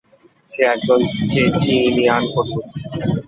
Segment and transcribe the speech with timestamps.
[0.49, 0.99] সে একজন
[1.31, 2.79] চেচিনিয়ান কোটিপতি।